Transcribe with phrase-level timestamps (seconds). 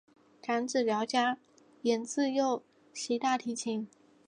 [0.41, 1.37] 长子廖嘉
[1.83, 3.87] 言自幼习大提琴。